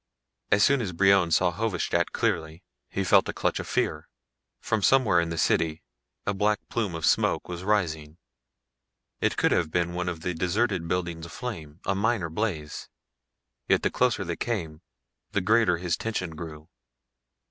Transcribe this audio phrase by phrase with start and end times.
[0.51, 4.09] As soon as Brion saw Hovedstad clearly he felt a clutch of fear.
[4.59, 5.83] From somewhere in the city
[6.25, 8.17] a black plume of smoke was rising.
[9.19, 12.89] It could have been one of the deserted buildings aflame, a minor blaze.
[13.67, 14.81] Yet the closer they came,
[15.33, 16.67] the greater his tension grew.